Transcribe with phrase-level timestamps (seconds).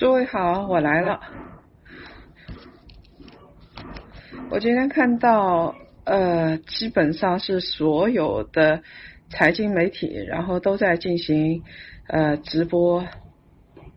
[0.00, 1.20] 诸位好，我来了。
[4.48, 8.82] 我今天看到，呃，基本上是所有的
[9.28, 11.62] 财经媒体，然后都在进行
[12.08, 13.04] 呃直播，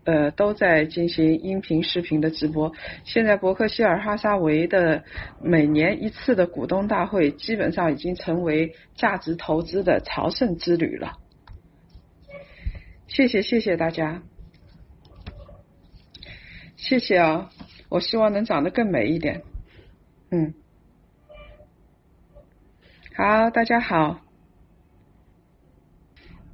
[0.03, 2.73] 呃，都在进行音频、视频的直播。
[3.05, 5.05] 现在伯克希尔哈撒韦的
[5.41, 11.13] 每年一次的股东大会，基本上已经成为价值投资的朝圣之旅了。
[13.07, 14.21] 谢谢，谢谢大家。
[16.75, 17.49] 谢谢啊！
[17.89, 19.43] 我希望能长得更美一点。
[20.31, 20.53] 嗯，
[23.15, 24.19] 好，大家好。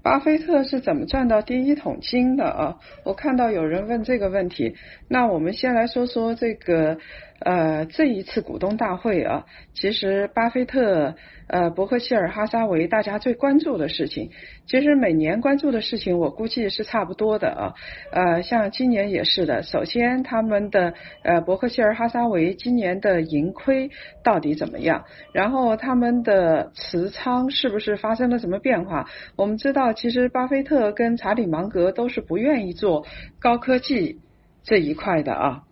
[0.01, 2.79] 巴菲特是怎么赚到第一桶金的啊？
[3.03, 4.75] 我看到有人问这个问题，
[5.07, 6.99] 那我们先来说说这个
[7.41, 11.15] 呃这一次股东大会啊，其实巴菲特。
[11.51, 14.29] 呃，伯克希尔哈撒韦大家最关注的事情，
[14.67, 17.73] 其实每年关注的事情，我估计是差不多的啊。
[18.11, 19.63] 呃，像今年也是的。
[19.63, 20.93] 首先，他们的
[21.23, 23.89] 呃伯克希尔哈撒韦今年的盈亏
[24.23, 25.05] 到底怎么样？
[25.33, 29.09] 然后他们的持仓是不是发生了什么变化？
[29.35, 33.07] 我们知道，其实巴菲特跟查理芒格都是不愿意做
[33.39, 34.19] 高科技
[34.61, 35.63] 这一块的啊。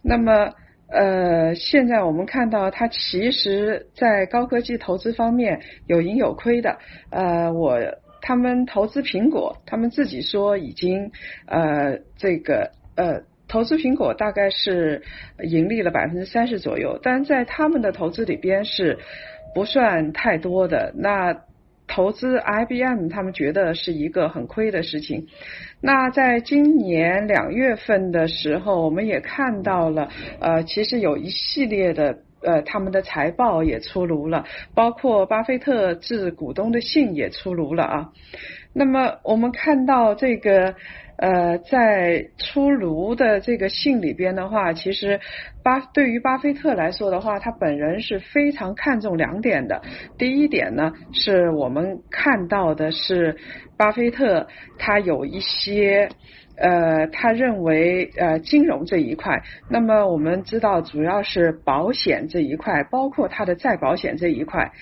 [0.00, 0.52] 那么。
[0.94, 6.78] 呃，现在我们看到，它其实在高科技投资方面有盈有亏的。
[7.10, 7.80] 呃，我
[8.22, 11.10] 他们投资苹果，他们自己说已经
[11.46, 15.02] 呃这个呃投资苹果大概是
[15.42, 18.98] 盈利了百分之三十左右，但在他们的投资里边是
[19.52, 20.94] 不算太多的。
[20.96, 21.42] 那
[21.86, 25.26] 投资 IBM，他们觉得是一个很亏的事情。
[25.80, 30.08] 那在今年两月份的时候，我们也看到了，
[30.40, 38.12] 呃，其实有一系列的呃他们的财报也出炉了，包括巴菲特致股东的信也出炉了啊。
[38.72, 40.74] 那么我们看到这个。
[41.24, 45.18] 呃，在出炉的这个信里边的话，其实
[45.62, 49.80] 巴对于巴菲特来说的话，他本人是非常看重两点的。
[50.18, 53.36] 第一点呢，是我们看到的是
[53.78, 56.10] 巴菲特他有一些
[56.58, 64.72] 呃，他认为呃金融这一块，那么我们知道主要是保险这一块，包括他的再保险这一块。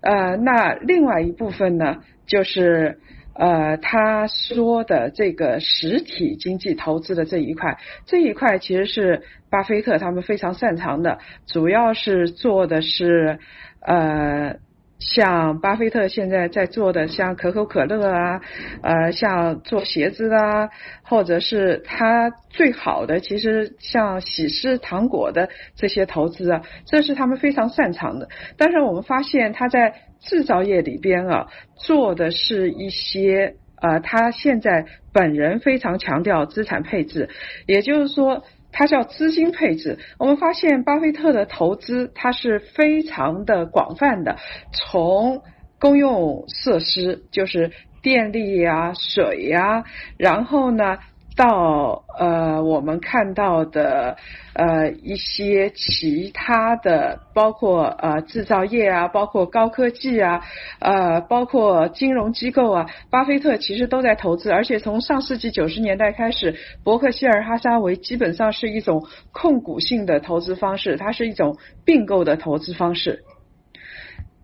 [0.00, 2.98] 呃，那另外一部分呢，就是。
[3.38, 13.38] 呃，他说的这个实体经济投资的这一块，这一块其实是巴菲特他们非常擅长的，主要是做的是
[13.80, 14.56] 呃，
[14.98, 18.40] 像巴菲特现在在做的，像可口可乐啊，
[18.82, 20.68] 呃，像做鞋子啊，
[21.02, 28.28] 或者是他最好的，其实像喜事糖果的这些投资啊，这是他们非常擅长的。
[28.56, 29.94] 但是我们发现他在。
[30.18, 31.46] 制造业里边啊，
[31.76, 37.28] 做的是一些呃，他现在本人非常强调资产配置，
[37.66, 38.42] 也就是说，
[38.78, 39.98] 它叫资金配置。
[40.18, 44.36] 我们发现巴菲特的投资，它是非常的广泛的，
[44.70, 45.40] 从
[45.80, 47.72] 公用设施，就是
[48.02, 49.84] 电力呀、水呀，
[50.18, 50.98] 然后呢。
[51.36, 54.16] 到呃，我们看到的
[54.54, 60.42] 呃一些其他的，包括呃制造业啊，包括高科技啊，
[60.80, 73.24] 呃，包括金融机构啊，巴菲特其实都在投资，而且从上世纪九十年代开始，伯克希尔哈撒韦基本上是一种控股性的投资方式，它是一种并购的投资方式。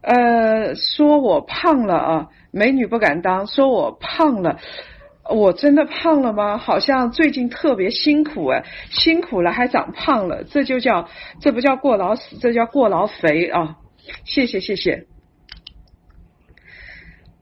[0.02, 4.58] 呃，说我胖了啊，美女不敢当，说我胖了。
[5.28, 6.58] 我真的胖了吗？
[6.58, 11.08] 好像最近特别辛苦哎，辛苦了还长胖了，这就叫
[11.40, 13.76] 这不叫过劳死，这叫过劳肥啊！
[14.24, 15.06] 谢谢谢谢。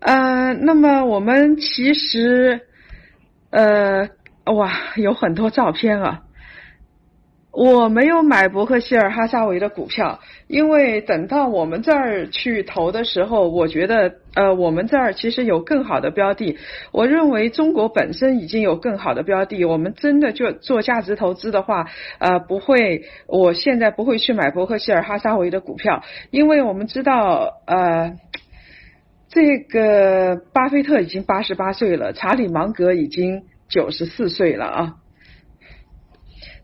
[0.00, 2.60] 呃，那么我们其实
[3.50, 4.08] 呃
[4.44, 6.22] 哇有很多照片啊。
[7.52, 16.58] 我没有买伯克希尔哈撒韦的股票，因为等到我们这儿去投的时候，我觉得呃，我们这儿其实有更好的标的。
[16.92, 21.86] 我认为中国本身已经有更好的标的，我们真的就做价值投资的话，
[22.18, 28.16] 呃，不会，我现在不会去买伯克希尔哈撒韦的股票，因为我们知道呃，
[29.28, 34.94] 这个巴菲特已经八十八岁了，查理芒格已经九十四岁了啊。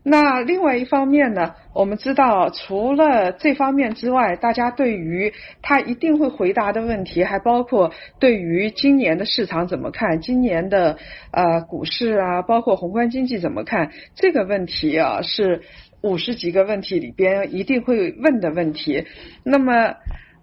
[0.09, 10.97] 那另外一方面呢，我们知道，除了这方面之外，大家对于他一定会回答的问题，还包括对于今年的市场怎么看，今年的
[11.31, 15.63] 呃股市啊，包括宏观经济怎么看，这个问题啊，是
[16.01, 19.05] 五十几个问题里边一定会问的问题。
[19.43, 19.95] 那么。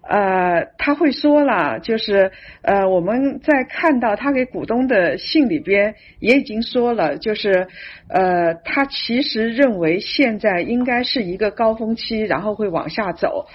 [0.07, 2.31] 呃，他会说了，就是
[2.61, 7.67] 呃，我们在看到他给股东的信里边也已经说了，就是
[8.07, 13.47] 呃，他其实认为现在应该是一个高峰期，然后会往下走。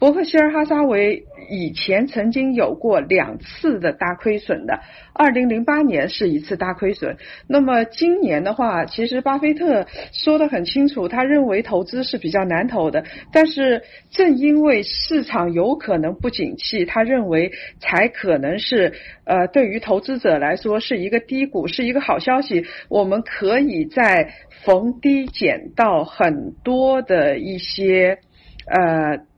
[0.00, 4.80] 伯克希尔哈撒韦以前曾经有过两次的大亏损的，
[5.12, 7.18] 二零零八年是一次大亏损。
[7.46, 13.04] 那么今年的话，其实巴菲特说的很清楚，他认为投资是比较难投的。
[13.30, 18.94] 但是正因为市场有可能不景气，他认为才可能是
[19.24, 22.64] 呃对于投资者来说是一个低谷，是一个好消息。
[22.88, 24.32] 我们可以在
[24.64, 28.18] 逢低捡到很多的一些
[28.66, 29.28] 呃。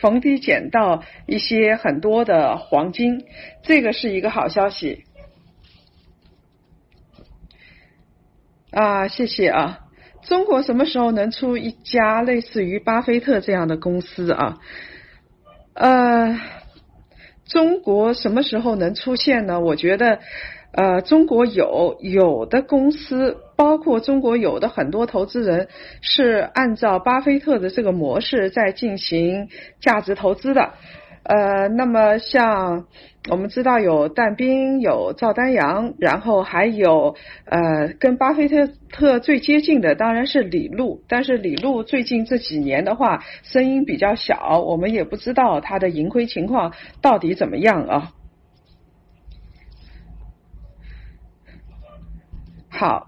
[0.00, 3.24] 逢低捡到一些很多的黄金，
[3.62, 5.04] 这个是一个好消息。
[8.70, 9.80] 啊，谢谢啊！
[10.22, 14.58] 中国什么时候能出一家类似于巴菲特这样的公司啊？
[15.74, 16.38] 呃，
[17.44, 19.60] 中国什么时候能出现呢？
[19.60, 20.20] 我觉得。
[20.74, 25.68] 呃，中国有有的公司，包括中国有的很多投资人
[26.00, 29.48] 是按照巴菲特的这个模式在进行
[29.80, 30.72] 价值投资的。
[31.22, 32.86] 呃，那么像
[33.30, 37.14] 我们知道有但斌、有赵丹阳，然后还有
[37.44, 48.10] 呃跟巴菲特特最接近的当然是李路，但是李路最近这几年的话声音比较小，我们也不知道他的盈亏情况到底怎么样啊。
[52.68, 53.06] 好，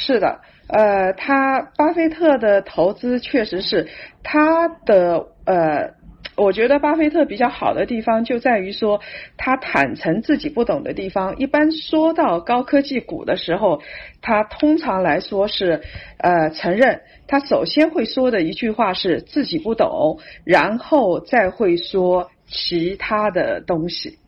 [0.00, 3.86] 是的，呃，他巴菲特的投资确实是
[4.22, 6.00] 他的呃。
[6.36, 9.00] 我觉得巴菲特比较好的地方就在于说，
[9.36, 11.36] 他坦诚自己不懂的地方。
[11.38, 13.82] 一般说到高科技股的时候，
[14.22, 15.82] 他通常来说是
[16.16, 24.18] 呃承认，他首先会说的一句话是自己不懂，然后再会说其他的东西。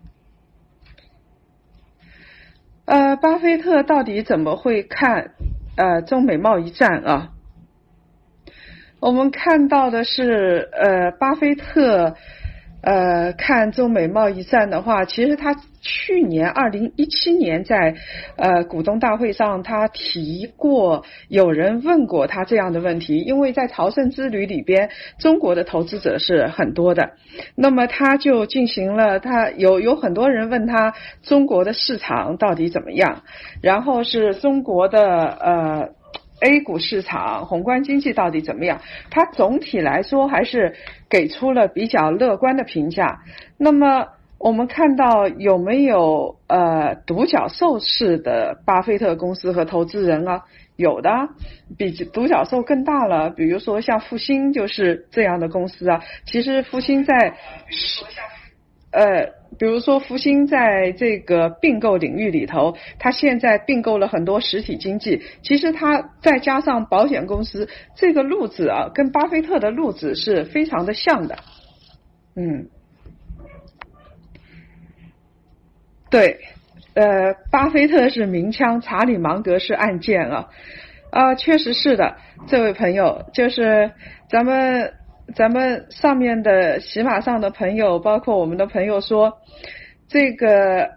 [2.85, 5.31] 呃，巴菲特到底怎么会看
[5.77, 7.31] 呃中美贸易战啊？
[9.01, 12.15] 我们看到的是，呃，巴菲特，
[12.83, 17.95] 呃，看中美贸易战的话，其实他去年二零一七年在
[18.37, 27.13] 呃股东大会上，他提过，有人问过他这样的问题，因为在朝圣之旅里边，中国的投资者是很多的，
[27.55, 30.93] 那么他就进行了，他有有很多人问他
[31.23, 33.23] 中国的市场到底怎么样，
[33.63, 35.89] 然后是中国的呃。
[36.45, 38.81] A 股市场宏观经济到底怎么样？
[39.11, 40.75] 它总体来说还是
[41.13, 43.21] 给出了比较乐观的评价。
[43.59, 50.43] 那么我们看到有没有呃独角兽式的巴菲特公司和投资人啊？
[50.77, 51.11] 有的，
[51.77, 53.29] 比独角兽更大了。
[53.29, 56.01] 比如说像复星就是这样的公司啊。
[56.25, 57.35] 其实复星在。
[58.93, 65.23] 呃，比如说福星在这个并购领域里头，它现在并购了很多实体经济。
[65.43, 71.37] 其实它再加上保险公司，这个路子啊，跟巴菲特的路子是非常的像的。
[72.35, 72.69] 嗯，
[76.11, 76.41] 对，
[76.95, 80.49] 呃，巴菲特是明枪，查理芒格是暗箭啊，
[81.11, 82.17] 啊，确实是的，
[82.47, 83.93] 这位朋友就是
[84.29, 84.95] 咱们。
[85.35, 89.39] 咱们上面的喜马上的朋友，包括我们的朋友说，
[90.09, 90.91] 这个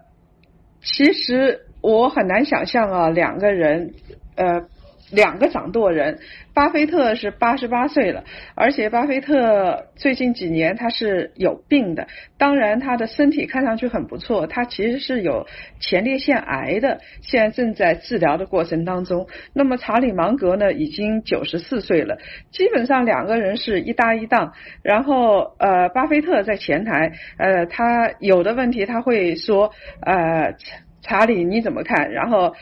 [0.80, 3.94] 其实我很难想象啊，两个人
[4.36, 4.68] 呃。
[5.10, 6.18] 两个掌舵人，
[6.52, 12.08] 巴菲特是八十八岁了，而且巴菲特最近几年他是有病的，
[12.38, 15.46] 当然他的身体看上去很不错，他其实是有
[15.78, 19.28] 前列腺癌的，现在正在治疗的过程当中。
[19.52, 22.18] 那么查理芒格呢，已经九十四岁了，
[22.50, 24.54] 基本上两个人是一搭一档。
[24.82, 30.56] 然后呃，巴菲特在前台，呃，他有的问题他会说，呃，
[31.00, 32.10] 查理你怎么看？
[32.10, 32.56] 然后。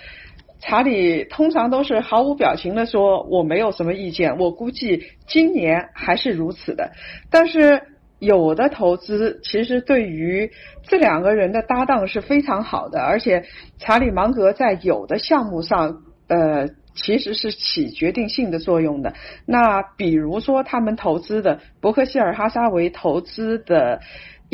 [0.60, 6.92] 查理通常都是毫无表情的说：“我没有什么意见，我估计今年还是如此的。”
[7.30, 7.82] 但是
[8.18, 10.50] 有的投资其实对于
[10.84, 13.44] 这两个人的搭档是非常好的，而且
[13.78, 19.12] 查理芒格在有的项目上，呃，其实是起决定性的作用的。
[19.46, 24.00] 那比如说他们投资的伯克希尔哈撒韦投资的。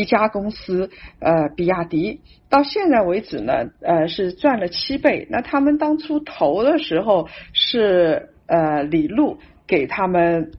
[0.01, 0.89] 一家公司，
[1.19, 5.27] 呃，比亚迪到现在为止呢，呃，是赚了七倍。
[5.31, 10.53] 那他们当初投的时候是呃李路给他们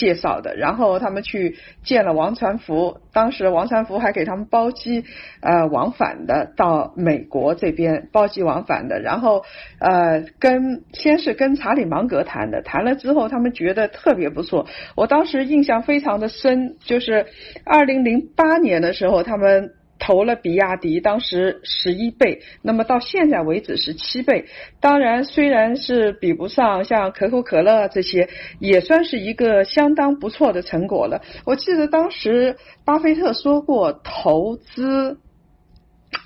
[0.00, 5.04] 介绍的，然后他们去见了王传福，当时王传福还给他们包机
[5.42, 9.44] 呃往返的到美国这边包机往返的，然后
[9.78, 14.66] 呃跟先是跟查理芒格谈的，谈了之后他们觉得特别不错，
[14.96, 17.26] 我当时印象非常的深，就是
[17.66, 19.74] 二零零八年的时候他们。
[20.00, 24.46] 投了比亚迪，当时十一倍，那么到现在为止是七倍。
[24.80, 31.20] 当然，虽然是比不上像可口可乐这些，也算是一个相当不错的成果了。
[31.44, 35.18] 我记得当时巴菲特说过投资，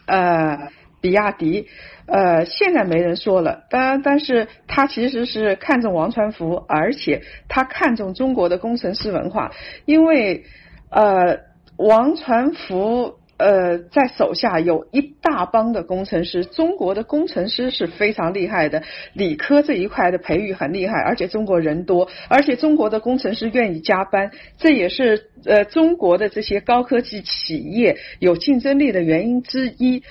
[0.07, 0.71] 呃，
[1.03, 1.67] 比亚迪，
[2.07, 3.65] 呃，现在没人说了。
[3.71, 9.51] 当然，但是他其实是看中王传福，而且他看中中国的工程师文化，
[9.85, 10.45] 因为
[10.91, 11.41] 呃，
[11.77, 13.17] 王传福。
[13.45, 18.83] 呃，在手下有一大帮的工程师，中国的工程师是非常厉害的，
[19.13, 30.03] 理科这一块的培育很厉害，而且中国人多，而且中国的工程师愿意加班，这也是呃中国的这些高科技企业有竞争力的原因之一。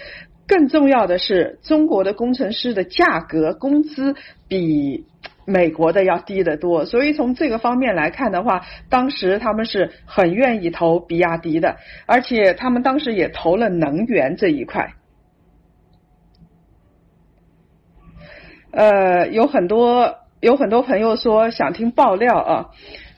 [0.46, 4.14] 更重要的是，中国的工程师的价格工资
[4.48, 5.06] 比。
[5.46, 14.94] 美国的要低得多，所以从这个方面来看的话，当时他们是很愿意投比亚迪的，而且他们当时也投了能源这一块。
[18.72, 22.70] 呃，有很多有很多朋友说想听爆料啊，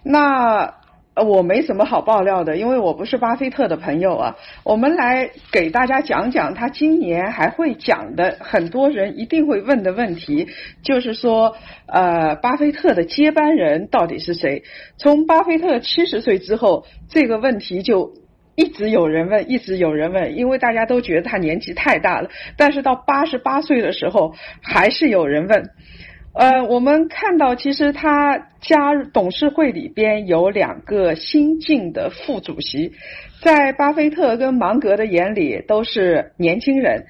[0.03, 0.84] 那。
[1.15, 4.35] 呃，我没什么好爆料的，因为我不是巴菲特的朋友啊。
[4.65, 10.49] 我们来给大家讲讲他今年还会讲的，很多人一定会问的问题，
[10.83, 11.55] 就是说，
[11.87, 14.63] 呃，巴菲特的接班人到底是谁？
[14.97, 18.11] 从巴菲特七十岁之后，这个问题就
[18.57, 22.29] 一直有人问，一直有人问，因为大家都觉得他年纪太大了。
[22.57, 25.69] 但是到八十八岁的时候，还是有人问。
[26.35, 32.91] 呃，我们看到，其实他加入董事会里边有两个新晋的副主席，
[33.41, 37.05] 在巴菲特跟芒格的眼里都是年轻人，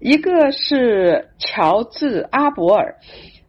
[0.00, 2.96] 一个是乔治阿伯尔，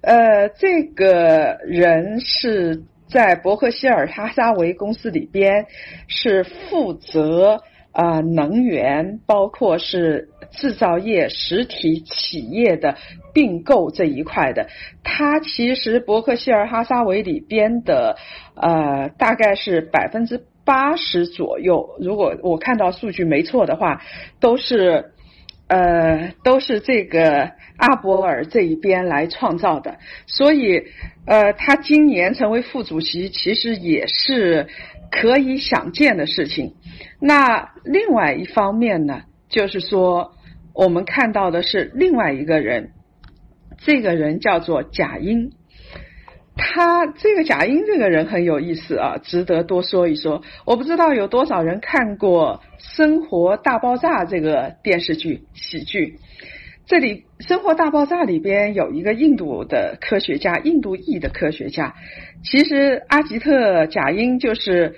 [0.01, 5.65] 呃，这个人是在伯克希尔哈撒韦公司里边
[6.07, 7.61] 是负责。
[7.91, 12.97] 啊，能源包括是制造业实体企业的
[13.33, 14.67] 并购这一块的，
[15.03, 18.17] 它其实伯克希尔哈撒韦里边的
[18.55, 24.01] 呃大概是百分之八十左右，如果我看到数据没错的话，
[24.39, 25.11] 都是
[25.71, 29.97] 呃都是这个阿博尔这一边来创造的，
[30.27, 30.83] 所以
[31.25, 34.67] 呃他今年成为副主席，其实也是。
[35.13, 36.75] 可以想见的事情。
[37.19, 40.31] 那另外一方面呢，就是说，
[40.73, 42.91] 我们看到的是另外一个人，
[43.79, 45.51] 这个人叫做贾英。
[46.55, 50.41] 他这个贾英这个人很有意思啊，值得多说一说。
[50.65, 52.61] 我不知道有多少人看过
[52.97, 56.19] 《生活大爆炸》这个电视剧喜剧。
[56.85, 61.95] 这里《生活大爆炸》里边有一个印度的科学家，印度裔的科学家。
[62.43, 64.95] 其实阿吉特贾英就是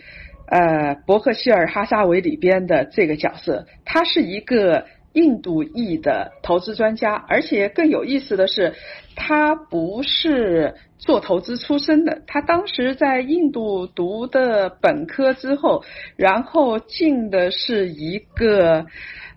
[0.48, 8.74] 呃伯克希尔哈撒韦里边的这个角色，他是一个印度裔的投资专家，而且更有意思的是，
[9.16, 15.84] 他不是做投资出身的，他当时在印度读的本科之后，
[16.18, 18.86] 然后进的是一个。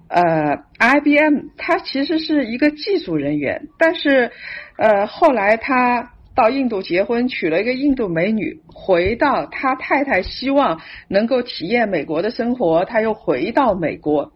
[0.08, 4.30] 呃，IBM 他其实是一个技术人员，但是
[4.78, 14.30] 呃后来他到印度结婚，娶了一个印度美女，回到他太太希望能够体验美国的生活，他又回到美国，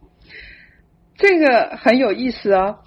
[1.20, 2.78] 这个很有意思啊。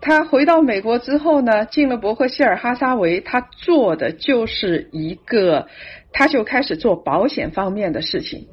[0.00, 5.68] 他回到美国之后呢，进了伯克希尔哈撒韦，他做的就是一个，
[6.12, 8.48] 他就开始做保险方面的事情。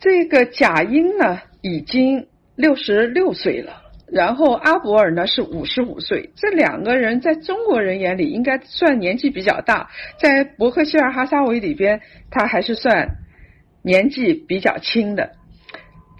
[0.00, 2.26] 这个贾英呢，已经。
[2.58, 9.90] 六十六岁了，然后阿伯尔呢是五十五岁，这两个人在中国人眼里应该算年纪比较大，
[10.20, 12.00] 在伯克希尔哈撒韦里边，
[12.32, 13.10] 他还是算
[13.84, 15.37] 年纪比较轻的。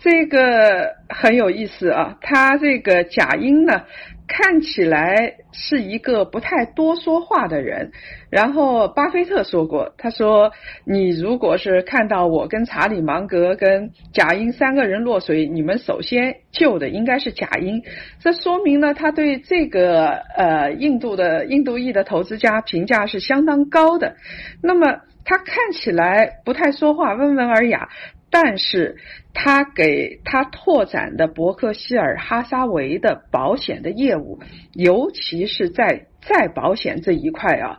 [0.01, 3.83] 这个很有意思啊，他这个贾英呢。
[4.31, 7.93] 看起来是一个不太多说话的人。
[8.29, 10.53] 然后巴菲特说过，他说
[10.85, 17.83] ：“你如果是看到我跟查理芒格跟贾英三个人落水，你们首先救的应该是贾英。”
[18.21, 24.17] 这说明呢，他对这个呃印度的印度裔的投资家评价是相当高的。
[24.63, 27.89] 那么他看起来不太说话，温文尔雅。
[28.31, 28.97] 但是
[29.33, 34.41] 他给他拓展的伯克希尔哈撒韦的保险的业务，
[34.75, 37.79] 尤其是在再保险这一块啊，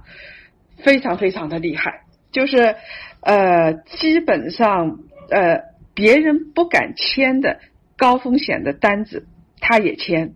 [0.78, 2.02] 非常非常的厉害。
[2.32, 2.76] 就是
[3.22, 5.62] 呃，基本上呃
[5.94, 7.60] 别人不敢签的
[7.98, 9.28] 高风险的单子，
[9.60, 10.34] 他也签。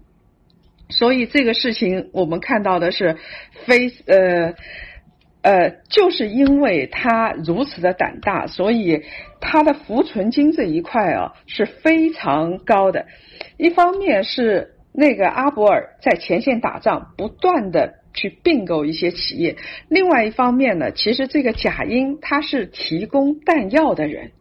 [0.89, 3.17] 所以这个事情我们看到的是
[3.65, 4.53] 非呃
[5.43, 9.03] 呃，就是因为他如此的胆大，所以
[9.39, 13.05] 他的浮存金这一块啊是非常高的。
[13.57, 19.57] 一方面是那个阿伯尔在前线打仗，不断的去并购一些企业；
[19.89, 24.31] 另外一方面呢，其实这个贾英他是提供弹药的人，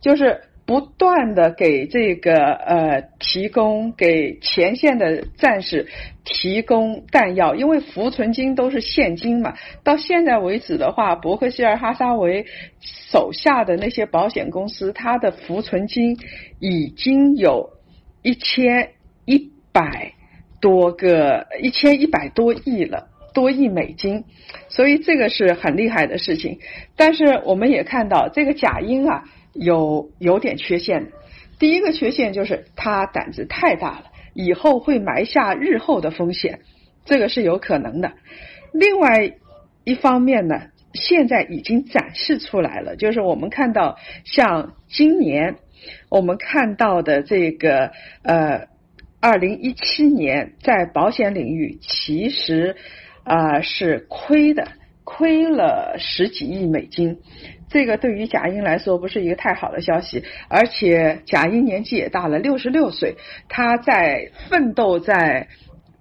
[0.00, 0.40] 就是。
[0.66, 5.88] 不断的给这个呃提供给前线的战士
[6.24, 9.54] 提供弹药，因为浮存金都是现金嘛。
[9.82, 12.46] 到现在为止的话，伯克希尔哈撒韦
[12.80, 16.16] 手下的那些保险公司，它的浮存金
[16.60, 17.74] 已经有
[18.22, 18.92] 一千
[19.26, 20.12] 一百
[20.62, 24.24] 多个一千一百多亿了，多亿美金，
[24.70, 26.58] 所以这个是很厉害的事情。
[26.96, 29.24] 但是我们也看到这个贾英啊。
[29.54, 31.12] 有有点缺陷，
[31.58, 36.60] 第一个缺陷就是他胆子太大了，以后会埋下日后的风险，
[37.04, 38.12] 这个是有可能的。
[38.72, 39.32] 另外
[39.84, 45.56] 一方面呢，现在已经展示出来了，就是我们看到像今年
[46.08, 47.92] 我们看到的这个
[48.22, 48.68] 呃，
[49.20, 52.76] 二零一七年在保险领域其实
[53.22, 54.68] 啊是亏的，
[55.04, 57.20] 亏了十几亿美金。
[57.70, 63.16] 这个对于贾英来说不是一个太好的消息，而且贾英年纪也大了，六十六岁，
[63.48, 65.48] 他在奋斗在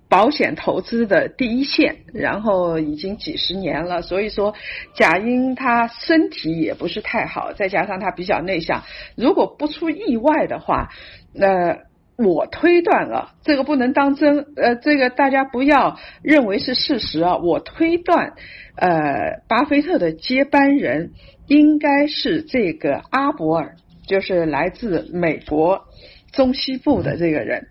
[0.10, 4.54] 保险投资的第一线，然后已经几十年了，所以说
[4.96, 8.84] 贾英他身体也不是太好，再加上他比较内向，
[9.16, 10.90] 如果不出意外的话，
[11.34, 11.78] 那。
[12.24, 17.38] 我推断啊，这个不能当真，呃，这个大家不要认为是事实啊。
[17.38, 18.34] 我推断，
[18.76, 21.12] 呃，巴菲特的接班人
[21.48, 23.76] 应该是这个阿伯尔，
[24.08, 25.86] 就是来自美国
[26.32, 27.68] 中西部的这个人。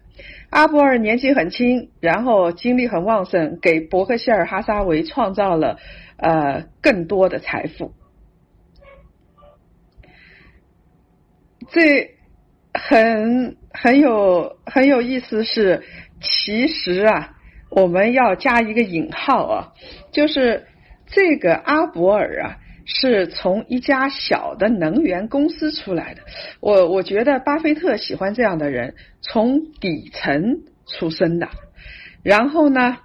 [0.51, 5.79] 阿伯尔年纪很轻，然后精力很旺盛，给伯克希尔哈撒韦创造了
[6.17, 7.93] 呃更多的财富。
[11.71, 12.11] 这。
[12.75, 15.83] 很很有很有意思是，
[16.21, 17.37] 其实啊，
[17.71, 19.73] 我们要加一个引号啊，
[20.11, 20.67] 就是
[21.07, 22.57] 这个阿伯尔啊，
[22.87, 26.23] 是从一家小的能源公司出来的。
[26.61, 31.49] 我我觉得巴菲特喜欢这样的人，从底层出身的，
[32.23, 32.99] 然后呢，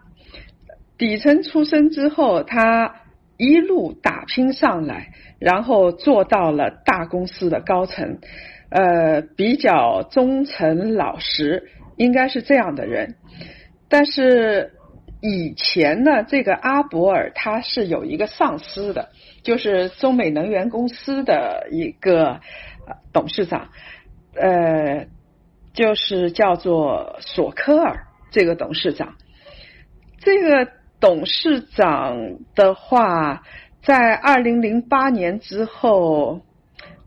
[0.97, 2.95] 底层出身之后，他
[3.37, 8.19] 一路打拼上来，然后做到了大公司的高层。
[8.69, 13.15] 呃，比较忠诚老实，应该是这样的人。
[13.87, 14.73] 但是
[15.21, 19.07] 以前呢，这个阿伯尔他是有一个上司的，
[19.41, 22.41] 就是中美能源公司的一个
[23.13, 23.69] 董事长，
[24.35, 25.07] 呃，
[25.73, 29.15] 就是叫做索科尔这个董事长。
[30.19, 33.43] 这个董事长的话，
[33.81, 36.41] 在二零零八年之后。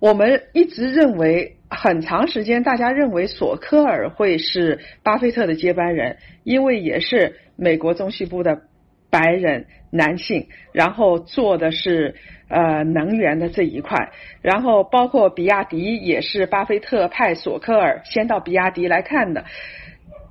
[0.00, 8.62] 我们一直认为，很长时间大家认为索科尔会是巴菲特的接班人，因为也是美国中西部的
[9.10, 12.14] 白人男性，然后做的是
[12.48, 14.10] 呃能源的这一块，
[14.40, 19.44] 然后包括比亚迪也是巴菲特派索科尔先到比亚迪来看的，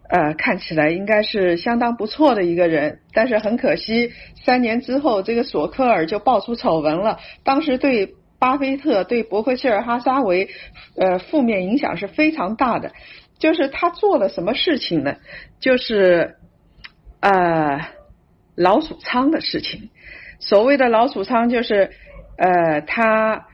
[0.10, 4.14] 呃，看起来应该是相当不错的一个人，但是很可惜，
[4.46, 8.16] 三年之后这个索科尔就爆出丑闻了，当时对。
[8.40, 10.50] 巴菲特对伯克希尔哈撒韦，
[10.96, 12.94] 呃，负面影响是非常大的。
[13.38, 15.18] 就是他做了什么事情呢？
[15.60, 16.38] 就是
[17.20, 17.80] 呃
[18.56, 19.90] 老鼠仓的事情。
[20.40, 21.92] 所谓的老鼠仓，就是
[22.38, 23.46] 呃他。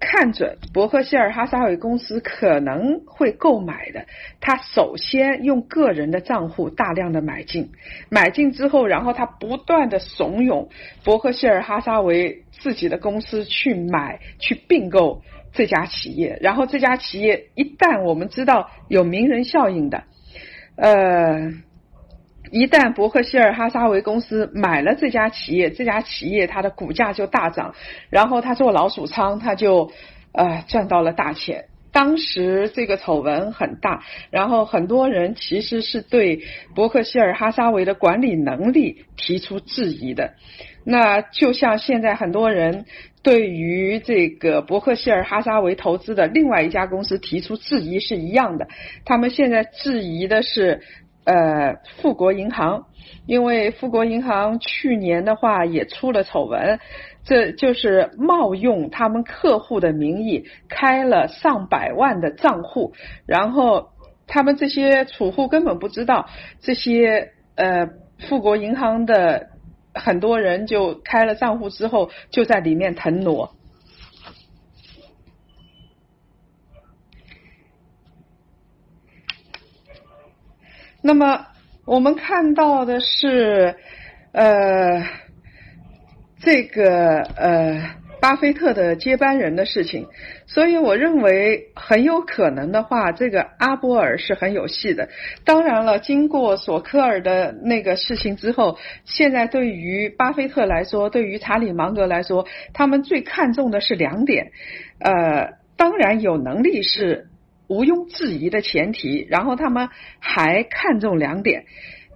[0.00, 4.06] 看准伯克希尔哈撒韦公司可能会购买的，
[4.40, 7.70] 他首先用个人的账户大量的买进，
[8.08, 10.68] 买进之后，然后他不断的怂恿
[11.04, 20.04] 伯克希尔哈撒韦自己的公司去买去并购这家企业，然后这家企业一旦我们知道有名人效应的，
[20.76, 21.52] 呃。
[22.50, 27.74] 一旦伯克希尔哈撒韦公司买了这家企业，这家企业它的股价就大涨，
[28.10, 29.92] 然后他做老鼠仓，他就
[30.32, 31.66] 呃赚到了大钱。
[31.92, 36.42] 当时这个丑闻很大，然后很多人其实是对
[36.74, 40.34] 伯克希尔哈撒韦的管理能力提出质疑的。
[40.84, 42.84] 那就像现在很多人
[43.22, 48.68] 对于这个伯克希尔哈撒韦投资的另外一家公司提出质疑是一样的，
[49.04, 50.82] 他们现在质疑的是。
[51.24, 52.86] 呃富国银行，
[53.26, 56.78] 因为富国银行去年的话也出了丑闻，
[57.24, 62.94] 这就是冒用他们客户的名义开了上百万的账户，
[63.26, 63.90] 然后
[64.26, 66.28] 他们这些储户根本不知道
[66.60, 69.48] 这些呃富国银行的
[69.94, 73.54] 很多人就开了账户之后就在里面腾挪。
[81.02, 81.46] 那么
[81.86, 83.74] 我们看到的是，
[84.32, 85.02] 呃，
[86.40, 90.06] 这个呃，巴菲特的接班人的事情，
[90.46, 95.08] 所以我认为很有可能的话，这个阿波尔是很有戏的。
[95.46, 104.52] 当然了，经过索科尔的那个事情之后，现在对于巴菲特来说，对于查理芒格来说，他们最看重的是两点，
[104.98, 107.29] 呃，当然有能力是。
[107.70, 111.66] 毋庸置疑的前提，然后他们还看重两点。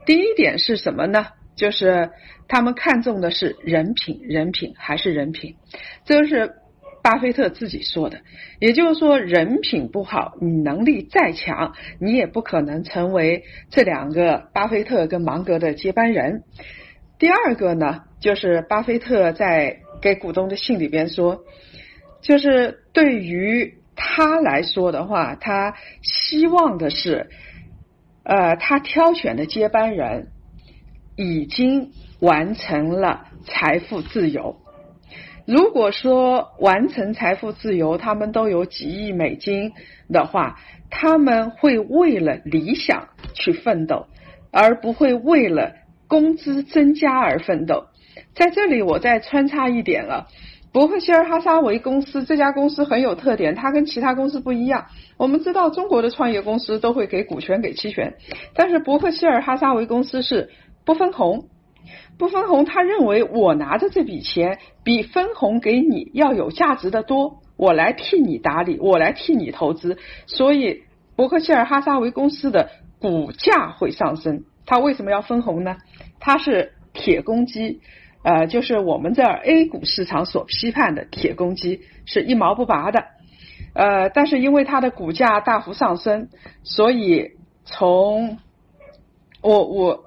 [0.05, 1.29] 第一点是什么呢？
[1.55, 2.11] 就是
[2.49, 5.55] 他们看重的是人品，人品还是人品。
[6.05, 6.55] 这是
[7.05, 8.23] 巴菲特自己说的。
[8.59, 16.43] 也就是说，人品不好，你能力再强，你也不可能成为这两个巴菲特跟芒格的接班人。
[17.21, 21.45] 第二个呢，就是巴菲特在给股东的信里边说，
[22.23, 23.75] 就是对于。
[23.97, 27.31] 他来说的话，他希望的是，
[28.23, 30.29] 呃，他挑选的接班人
[31.17, 34.61] 已经完成了财富自由。
[35.47, 39.73] 如果说完成财富自由，他们都有几亿美金
[40.09, 40.59] 的话，
[40.91, 44.07] 他们会为了理想去奋斗，
[44.51, 45.75] 而不会为了
[46.09, 47.89] 工资增加而奋斗。
[48.35, 50.29] 在这里，我再穿插一点了。
[50.75, 54.87] 伯克希尔哈撒韦公司这家公司很有特点，它跟其他公司不一样。
[55.17, 58.15] 我们知道中国的创业公司都会给股权、给期权，
[58.57, 60.51] 但是伯克希尔哈撒韦公司是
[60.85, 61.45] 不分红，
[62.19, 62.65] 不分红。
[62.65, 70.83] 他认为我拿着这笔钱比分红给你要有价值的多，我来替你打理，我来替你投资，所以
[71.15, 74.43] 伯克希尔哈撒韦公司的股价会上升。
[74.67, 75.77] 他为什么要分红呢？
[76.19, 77.81] 他是铁公鸡。
[78.25, 83.05] 呃，就是我们这儿 A 股市场所批判的铁公鸡是一毛不拔的，
[83.75, 86.31] 呃，但是因为它的股价大幅上升，
[86.63, 87.33] 所以
[87.67, 88.39] 从
[89.43, 90.05] 我我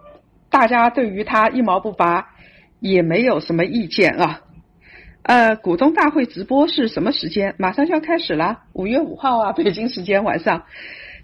[0.49, 2.29] 大家对于它一毛不拔
[2.79, 4.41] 也没有什么意见啊。
[5.21, 7.53] 呃，股东大会直播是什么时间？
[7.59, 10.65] 马上就要开始了，五月五号啊，北京时间晚上，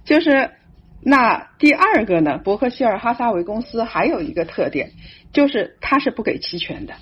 [0.05, 0.51] 就是。
[1.05, 2.37] 那第二个呢？
[2.37, 4.91] 伯克希尔哈撒韦公司还有一个特点，
[5.33, 6.93] 就是它是不给期权的，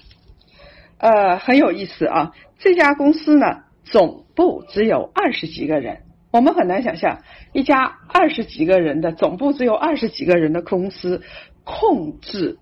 [0.98, 2.32] 呃，很有意思啊。
[2.58, 7.22] 这家公司呢，总部只有二十几个人，我们很难想象
[7.54, 11.22] 一家二十几个人的总部只有二十几个人的公司
[11.64, 12.58] 控制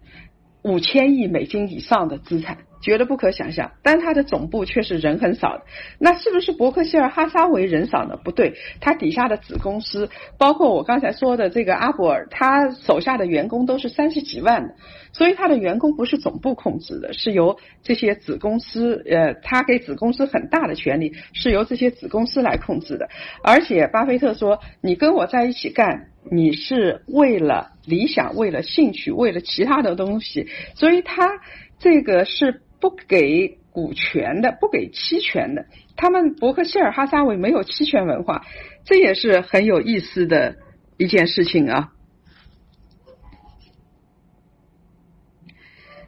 [0.61, 2.57] 五千亿美金以上的资产。
[2.81, 5.63] 觉得不可想象，但它的总部却是人很少的。
[5.99, 8.17] 那是不是伯克希尔哈撒韦人少呢？
[8.23, 14.75] 不对，它底下的子公司，包括我刚才说的这个阿伯尔，他手下的员工都是三十几万的，
[15.11, 23.09] 所以他的员工不是总部控制的，是由这些子公司，呃，他给子公司很大的权利，是由这些子公司来控制的。
[23.43, 31.29] 而且巴菲特说：“你跟我在一起干，你是为了理想，为了兴趣，为了其他的东西。”所以他
[31.77, 32.61] 这个是。
[32.79, 35.65] 不给股权的，不给期权的，
[35.95, 38.45] 他们伯克希尔哈撒韦没有期权文化，
[38.83, 40.55] 这也是很有意思的
[40.97, 41.91] 一件事情啊。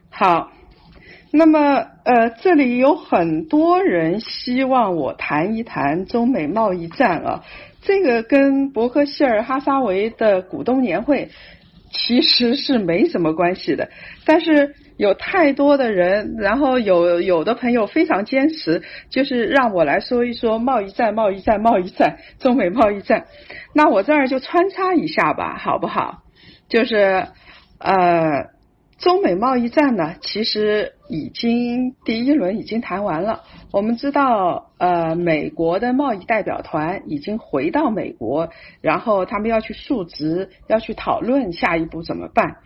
[0.09, 0.51] 好，
[1.31, 7.43] 那么呃，这里有很多人希望我谈一谈中美贸易战啊，
[7.81, 11.29] 这个跟伯克希尔哈撒韦的股东年会
[11.91, 13.91] 其实是没什么关系的，
[14.25, 14.75] 但是。
[15.01, 23.25] 有太多的人，然后有有的朋友非常坚持，就是让我来说一说贸易战、贸易战、贸易战，中美贸易战。
[23.73, 26.19] 那我这儿就穿插一下吧，好不好？
[26.69, 27.25] 就是
[27.79, 28.51] 呃，
[29.01, 33.41] 中美贸易战呢，其实已经第一轮已经谈完了。
[33.71, 42.57] 我们知道，呃，美国的贸易代表团已经回到美国，然后他们要去述职，要去讨论下一步怎么办。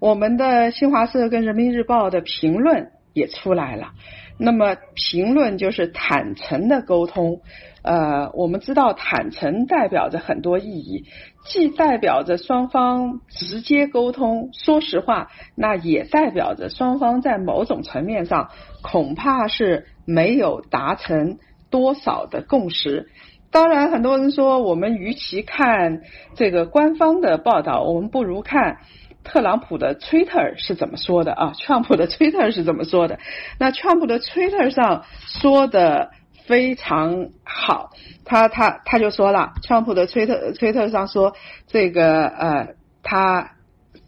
[0.00, 3.92] 我们的新华社跟人民日报的评论也出来了。
[4.38, 7.40] 那么评论就是坦诚的沟通。
[7.82, 11.04] 呃，我们知道坦诚代表着很多意义，
[11.46, 18.50] 既代表着双方直接沟通，说实话，那也代表着双方在某种层面上
[18.82, 21.38] 恐怕是没有达成
[21.70, 23.08] 多少的共识。
[23.52, 26.02] 当然，很多人说我们与其看
[26.34, 28.78] 这个官方的报道，我们不如看
[29.26, 31.52] 特朗普的 Twitter 是怎么说的啊？
[31.58, 33.18] 川普的 Twitter 是怎么说的？
[33.58, 36.10] 那川普的 Twitter 上说的
[36.46, 37.90] 非常好，
[38.24, 41.34] 他他他就说了，川普的 Twitter Twitter 上说
[41.66, 42.68] 这个呃，
[43.02, 43.50] 他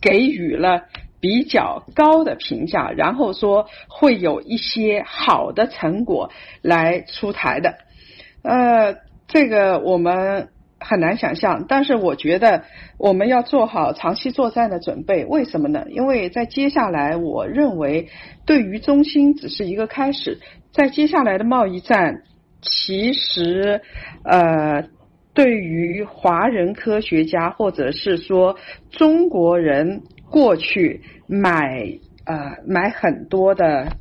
[0.00, 0.84] 给予了
[1.20, 6.30] 比较高的评价，然后说会有一些好的成果
[6.62, 7.74] 来出台的，
[8.42, 8.96] 呃。
[9.30, 10.48] 这个我们
[10.80, 12.64] 很难想象，但是我觉得
[12.98, 15.24] 我们要做好长期作战的准备。
[15.24, 15.84] 为什么呢？
[15.88, 18.08] 因为在接下来，我认为
[18.46, 20.38] 对于中心只是一个开始，
[20.72, 22.22] 在接下来的贸易战，
[22.60, 23.80] 其实
[24.22, 24.84] 呃，
[25.34, 28.56] 对于华人科学家或者是说
[28.90, 33.92] 中国人过去买呃买很多的。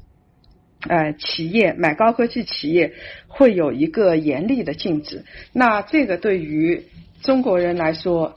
[0.88, 2.94] 呃，企业买高科技企业
[3.28, 6.84] 会有一个严厉的禁止，那这个对于
[7.22, 8.36] 中国人来说，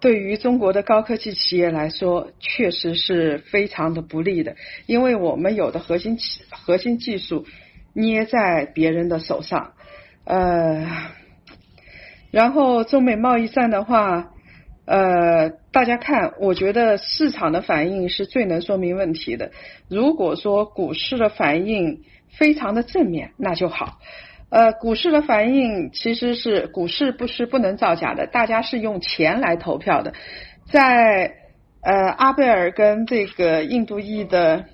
[0.00, 4.56] 对于中国的高科技企业来说，确实是非常的不利的，
[4.86, 7.46] 因为我们有的核心企核心技术
[7.92, 9.72] 捏在别人的手上，
[10.24, 10.86] 呃，
[12.30, 14.32] 然后中美贸易战的话。
[14.88, 19.50] 呃，大家看，我觉得市场的反应是最能说明问题的。
[19.90, 22.04] 如果说股市的反应
[22.38, 23.98] 非常的正面，那就好。
[24.48, 30.14] 呃，股市的反应其实是股市不是不能造假的，大家是用钱来投票的。
[30.72, 31.34] 在
[31.82, 34.64] 呃阿贝尔跟这个印度裔的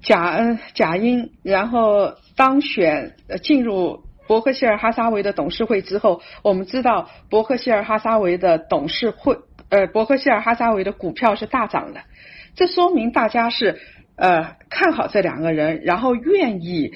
[0.00, 4.04] 贾恩贾英，然后当选呃进入。
[4.26, 12.00] 伯克希尔哈撒韦的董事会之后，我们知道伯克希尔哈撒韦的董事会，呃，伯克希尔哈撒韦的股票是大涨的，
[12.54, 13.80] 这说明大家是
[14.16, 16.92] 呃看好这两个人，然后愿意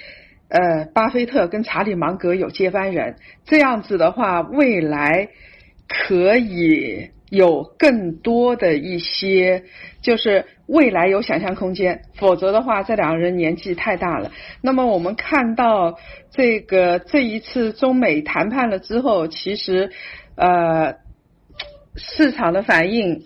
[0.48, 5.28] 呃巴菲特跟查理芒格有接班人，这样子的话，未来
[5.88, 9.64] 可以有更多的一些
[10.02, 10.44] 就是。
[10.68, 14.32] 未来有想象空间，否则的话，这两个人年纪太大了。
[14.60, 15.96] 那么我们看到
[16.32, 19.92] 这个这一次中美谈判了之后，其实
[20.34, 20.96] 呃
[21.94, 23.22] 市场的反应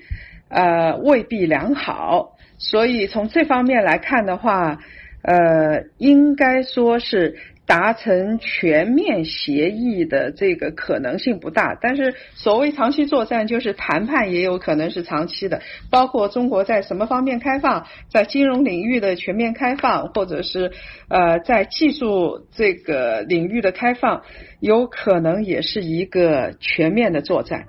[0.50, 4.80] 呃未必良好，所以从这方面来看的话，
[5.22, 7.38] 呃应该说是。
[7.70, 20.72] 达成全面协议的这个可能性不大，但是所谓长期作战，就是谈判也有可能是长期的，包括中国在什么方面开放，在金融领域的全面开放，或者是
[21.06, 24.22] 呃在技术这个领域的开放，
[24.58, 27.66] 有可能也是一个全面的作战。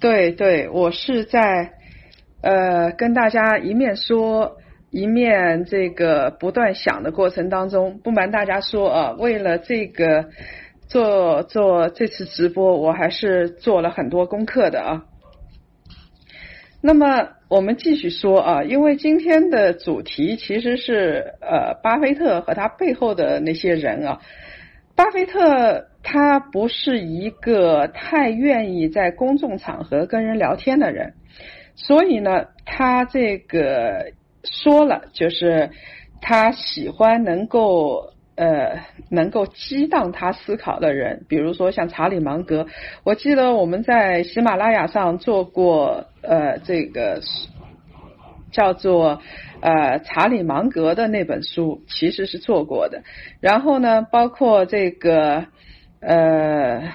[0.00, 1.72] 对对，我是在
[2.40, 4.56] 呃跟大家一面说。
[4.90, 10.30] 一面这个不断想的过程当中，不瞒大家说啊，为了这个
[10.88, 15.04] 做做这次直播，我还是做了很多功课的啊。
[16.82, 24.20] 那么我们继续说啊，因为今天的主题其实是呃，巴菲特和他背后的那些人啊。
[24.96, 31.14] 巴菲特他不是一个太愿意在公众场合跟人聊天的人，
[31.76, 34.12] 所以呢，他这个。
[34.44, 35.70] 说了，就是
[36.20, 42.66] 他喜欢能够呃能够激荡他思考的人，比如说像查理芒格。
[43.04, 47.20] 我记得我们在喜马拉雅上做过呃这个
[48.50, 49.20] 叫做
[49.60, 53.02] 呃查理芒格的那本书，其实是做过的。
[53.40, 55.46] 然后呢，包括这个
[56.00, 56.92] 呃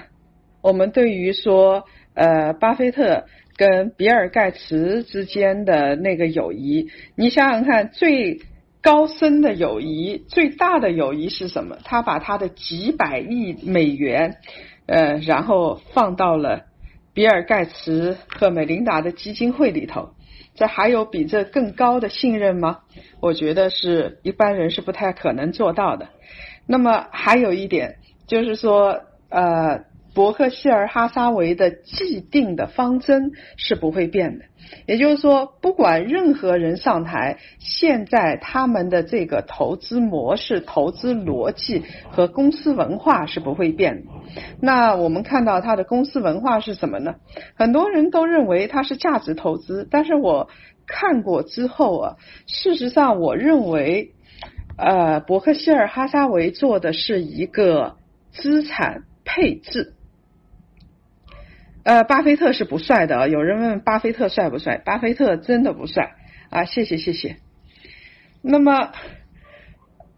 [0.66, 3.24] 我们对于说呃巴菲特。
[3.58, 8.42] 跟比尔盖茨之间的那个友谊，你想想看，最
[8.82, 11.78] 高深的友谊、最大的友谊是什么？
[11.82, 14.36] 他把他的几百亿美元，
[14.84, 16.64] 呃，然后放到了
[17.14, 20.10] 比尔盖茨和美琳达的基金会里头。
[20.54, 22.80] 这还有比这更高的信任吗？
[23.22, 26.08] 我觉得是一般人是不太可能做到的。
[26.66, 29.00] 那么还有一点就是说，
[29.30, 29.86] 呃。
[30.16, 34.46] 伯克希尔哈撒韦的既定的方针是不会变的，
[34.86, 44.10] 也就是说，不管任何人上台，现在他们的这个投资模式、投资逻辑和公司文化是不会变的。
[44.58, 47.16] 那我们看到他的公司文化是什么呢？
[47.54, 50.48] 很多人都认为它是价值投资，但是我
[50.86, 54.14] 看过之后啊，事实上，我认为，
[54.78, 57.96] 呃，伯克希尔哈撒韦做的是一个
[58.32, 59.92] 资产配置。
[61.86, 63.28] 呃，巴菲特是不帅的。
[63.28, 64.76] 有人问巴菲特帅不帅？
[64.76, 66.16] 巴菲特真的不帅
[66.50, 66.64] 啊！
[66.64, 67.36] 谢谢谢谢。
[68.42, 68.90] 那么，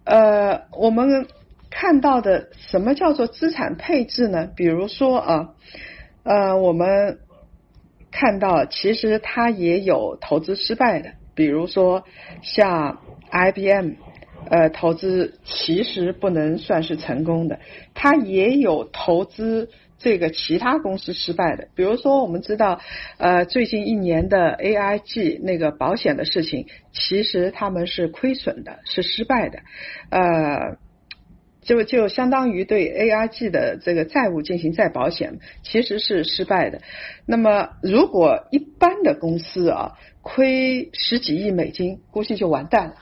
[0.05, 1.27] 呃，我们
[1.69, 4.49] 看到的什么叫做资产配置呢？
[4.57, 5.49] 比如说啊，
[6.23, 7.19] 呃，我们
[8.11, 12.05] 看到其实它也有投资失败的，比如说
[12.41, 13.97] 像 IBM，
[14.49, 17.61] 呃，投资其实不能算是成功的，
[17.95, 19.69] 它也有投资。
[20.01, 22.81] 这个其他公司失败的，比如说我们知道，
[23.17, 29.59] 呃，最近一年的 AIG 那个保险的事情，其实他们是亏损的，是失败的，
[30.11, 30.77] 呃，
[31.63, 36.81] 就就相当于对 AIG 的这个债务进行再保险，其实是失败的。
[37.27, 42.95] 那么如果一般的公司啊，亏十几亿美金，估计就完蛋了。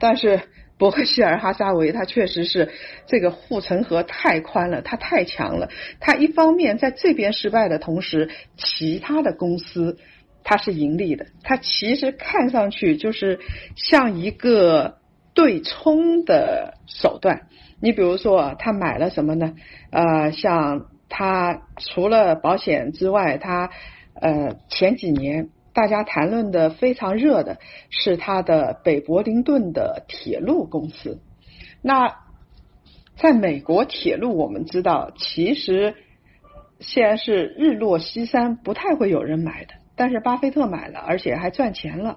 [0.00, 0.40] 但是
[0.80, 2.70] 伯克希尔哈撒韦，它确实是
[3.06, 5.68] 这个护城河太宽了，它太强了。
[6.00, 9.98] 它一方面在这边失败的同时，其他的公司
[10.42, 11.26] 它是盈利的。
[11.42, 13.40] 它其实看上去就是
[13.76, 14.96] 像一个
[15.34, 17.42] 对冲的手段。
[17.82, 19.54] 你比如说，他买了什么呢？
[19.90, 23.68] 呃，像他除了保险之外，他
[24.14, 25.50] 呃前几年。
[25.72, 31.20] 大家谈论的非常热的是它的北柏林顿的铁路公司。
[31.82, 32.16] 那
[33.16, 35.94] 在美国铁路，我们知道其实
[36.78, 39.74] 现在是日落西山，不太会有人买的。
[39.96, 42.16] 但是巴菲特买了，而且还赚钱了。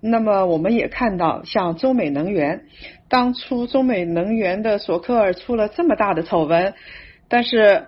[0.00, 2.64] 那么我们也看到，像中美能源，
[3.08, 6.74] 当初中美能源的索克尔出了这么大的丑闻，
[7.28, 7.86] 但是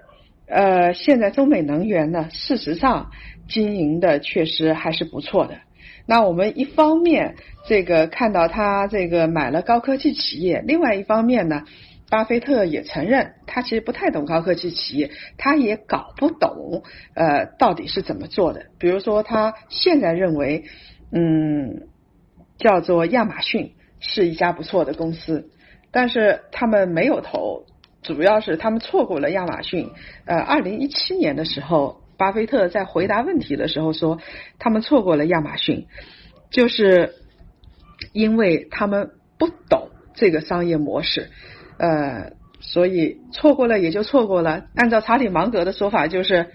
[0.53, 3.11] 呃，现在中美能源呢，事实上。
[3.49, 5.59] 经营的确实还是不错的。
[6.07, 7.35] 那我们一方面
[7.67, 11.65] 这个看到他这个买了高科技企业，另外一方面呢，
[12.09, 16.85] 巴菲特也承认他其实不太懂高科技企业，他也搞不懂
[17.15, 18.67] 呃到底是怎么做的。
[18.79, 20.65] 比如说他现在认为，
[21.11, 21.89] 嗯，
[22.59, 25.51] 叫做亚马逊是一家不错的公司，
[25.91, 27.67] 但是他们没有投，
[28.03, 29.91] 主要是他们错过了亚马逊。
[30.27, 32.01] 呃，二零一七年的时候。
[32.19, 34.21] 巴菲特在回答问题的时候说
[34.61, 35.87] ：“他们错过了亚马逊，
[36.53, 37.15] 就是
[38.13, 41.31] 因为他们不懂这个商业模式，
[41.79, 44.67] 呃，所以错过了也就错过了。
[44.77, 46.51] 按照查理芒格的说法，就是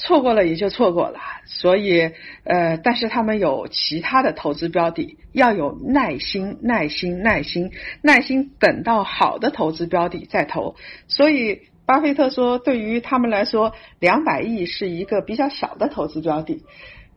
[0.00, 1.20] 错过了也就错过了。
[1.44, 2.10] 所以，
[2.44, 7.70] 呃，但是他们有其他的投资标的，要有耐心、耐心、耐心、
[8.02, 10.74] 耐心，等到好的投资标的再投。
[11.06, 11.60] 所以。”
[11.90, 16.62] 巴菲特说：“对于他们来说，两百亿是一个比较小的投资标的。”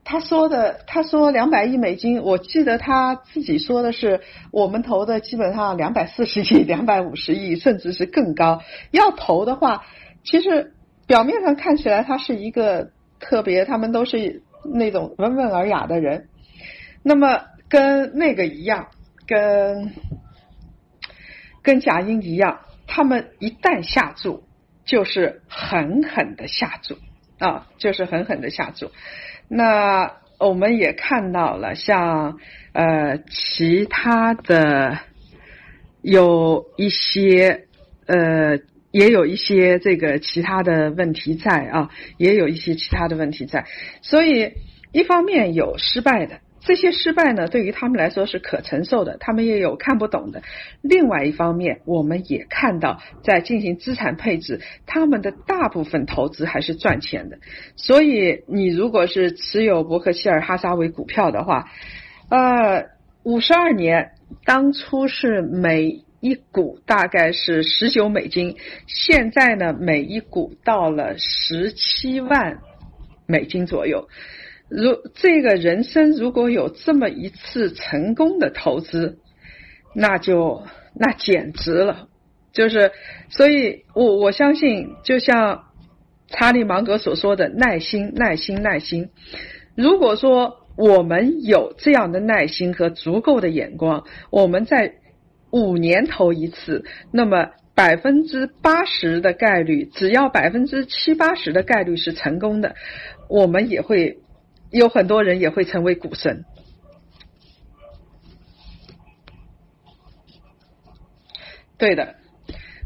[0.04, 8.64] 他说的，他说两百亿美金，我记得他自己说的是，我们投的基本上两百四十亿、两百五十亿，甚至是更高。
[8.90, 9.86] 要投的话，
[10.24, 10.74] 其实
[11.08, 16.30] 表面上看起来他是一个特别，他们都是那种温文尔雅的人。
[17.04, 18.88] 那么跟那个一样，
[19.28, 19.92] 跟
[21.62, 24.44] 跟贾英一样，他们一旦下注。
[24.86, 26.98] 就是狠狠的下注
[27.40, 28.92] 啊，就是狠狠的下注。
[29.48, 32.38] 那我们也看到了，像
[32.74, 35.00] 呃其他的
[36.02, 37.68] 有一些
[38.06, 38.58] 呃
[38.94, 43.66] 也有一些这个其他的问题在啊，也有一些其他的问题在。
[44.02, 44.54] 所以
[44.94, 46.40] 一方面有失败的。
[46.66, 50.44] 这些失败呢，对于他们来说是可承受的，他们也有看不懂的。
[50.82, 57.40] 另外一方面，我们也看到，在进行资产配置，他们的大部分投资还是赚钱的。
[57.76, 61.68] 所以，你如果是持有伯克希尔哈撒韦股票的话，
[62.30, 62.86] 呃，
[63.24, 64.12] 五十二年
[64.46, 68.56] 当初是每一股大概是十九美金，
[68.88, 72.60] 现在呢，每一股到了十七万
[73.28, 74.08] 美金左右。
[74.70, 79.20] 如这个人生如果有这么一次成功的投资，
[79.94, 80.64] 那就
[80.96, 82.08] 那简直了。
[82.54, 82.94] 就是，
[83.30, 85.66] 所以我我相信，就像
[86.30, 89.10] 查理芒格所说的，耐心，耐心，耐心。
[89.76, 94.94] 如果说我们有这样的耐心和足够的眼光，我们在
[95.54, 102.76] 五年投一次，那么百分之八十的概率，只要百分之七八十的概率是成功的，
[103.30, 104.20] 我们也会。
[104.74, 106.46] 有很多人也会成为股神。
[111.78, 112.16] 对的，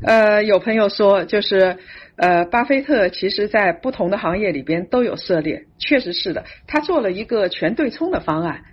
[0.03, 1.77] 呃，有朋友说，就是
[2.17, 8.63] 呃，巴菲特其实在不同的行业里边都有涉猎，确实是的，他做了一个全对冲的方案。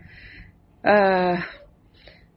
[0.82, 1.40] 呃，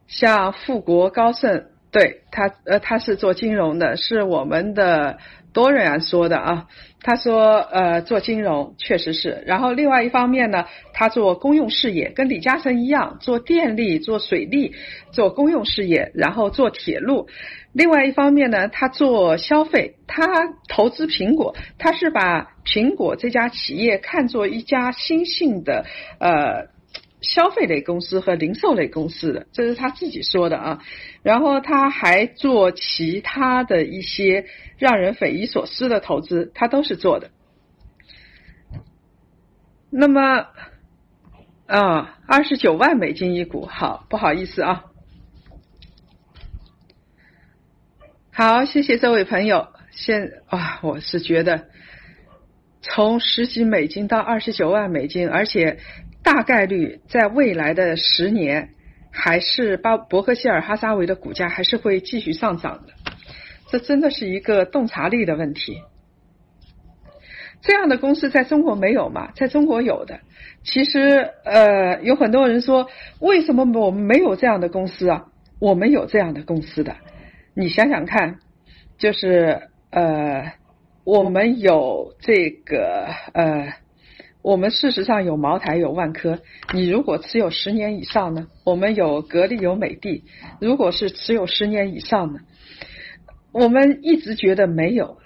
[0.08, 5.18] 像富国高盛，对他，呃，他是做金融的，是我们的
[5.52, 6.66] 多瑞安说的啊，
[7.02, 10.64] 他说呃做金融确实是，然后另外一方面呢，
[10.94, 14.74] 他做公用事业，跟李嘉诚一样做电力、做水利、
[15.12, 17.28] 做公用事业，然后做铁路。
[17.72, 20.26] 另外一方面呢，他做消费，他
[20.68, 25.84] 投资苹果，他是把苹果这家企业看作一家新兴的
[26.18, 26.77] 呃。
[27.20, 30.82] 消费类公司和零售类公司的，这是他自己说的啊。
[31.22, 34.46] 然后他还做其他的一些
[34.78, 37.30] 让人匪夷所思的投资，他都是做的。
[39.90, 40.46] 那么
[41.66, 44.84] 啊，二十九万美金一股，好，不好意思啊。
[48.30, 49.68] 好，谢谢这位朋友。
[49.90, 51.66] 现啊，我是觉得
[52.80, 55.80] 从十几美金到二十九万美金，而且。
[56.28, 58.68] 大概率在未来的十年，
[59.10, 62.92] 还是巴伯克希尔哈撒韦的股价还是会继续上涨的。
[63.68, 65.78] 这真的是一个洞察力的问题。
[67.62, 69.30] 这样的公司在中国没有吗？
[69.36, 70.20] 在中国有的。
[70.62, 75.28] 其实呃，有很多人说，为什么我们没有这样的公司啊？
[75.58, 76.94] 我们有这样的公司的。
[77.54, 78.36] 你想想看，
[78.98, 80.52] 就是呃，
[81.04, 83.72] 我们有这个呃。
[84.48, 86.38] 我们事实上有茅台有万科，
[86.72, 88.46] 你如果持有十年以上呢？
[88.64, 90.24] 我们有格力有美的，
[90.58, 92.40] 如果是持有十年以上呢？
[93.52, 95.18] 我们一直觉得没有，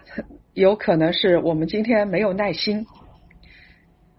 [0.55, 2.85] 有可能是我们今天没有耐心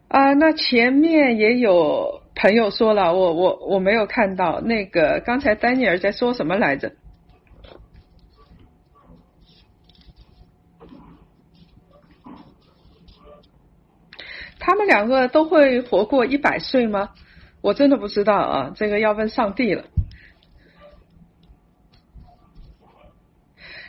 [0.08, 0.32] 啊。
[0.36, 6.94] 那前面也有朋友说了，我我我没有看到那个刚才丹尼尔在说什么来着？
[14.66, 17.10] 他们两个都会活过一百岁吗？
[17.62, 19.84] 我真的不知道啊，这个要问上帝了。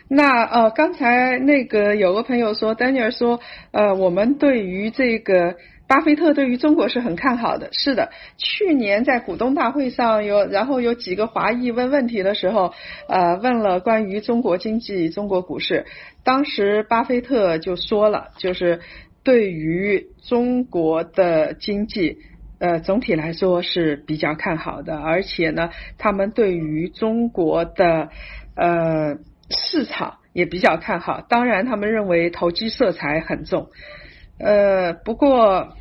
[0.09, 3.39] 那呃，刚才那个有个朋友说，丹尼尔说，
[3.70, 5.55] 呃，我们对于这个
[5.87, 7.68] 巴菲特对于中国是很看好的。
[7.70, 12.75] 是的，去年在股东大会上有，然后有几个华裔问问题的时候，
[13.09, 15.87] 呃，问了关于中国经济、中国股市，
[16.25, 18.81] 当时巴菲特就说了，就是。
[19.25, 22.18] 对于中国的经济，
[22.59, 28.11] 呃，总体来说是比较看好的，而且呢，他们对于中国的
[28.55, 29.16] 呃
[29.49, 31.25] 市场也比较看好。
[31.27, 33.70] 当然，他们认为投机色彩很重。
[34.39, 35.75] 呃，不过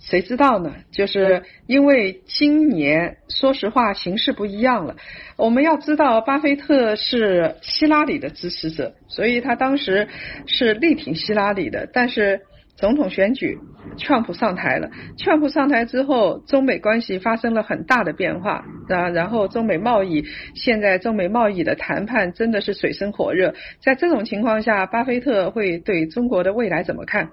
[0.00, 0.74] 谁知道呢？
[0.90, 4.96] 就是因为今年，说实话，形势不一样了。
[5.36, 10.08] 我们要知道，巴菲特是希拉里的支持者，所以他当时
[10.46, 12.40] 是力挺希拉里的，但是。
[12.76, 13.58] 总统选举，
[13.96, 14.90] 川普上台了。
[15.16, 19.08] 川普上台之后，中美关系发生了很大的变化啊。
[19.08, 20.24] 然后中美贸易，
[20.54, 23.54] 现在中美贸易的谈判真的是水深火热。
[23.80, 27.30] 在这种情况下，巴菲特会对中国的未来怎么看？